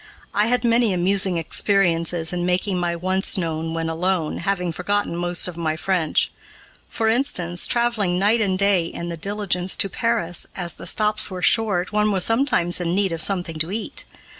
[0.33, 5.47] I had many amusing experiences in making my wants known when alone, having forgotten most
[5.47, 6.31] of my French.
[6.89, 11.43] For instance, traveling night and day in the diligence to Paris, as the stops were
[11.43, 14.05] short, one was sometimes in need of something to eat.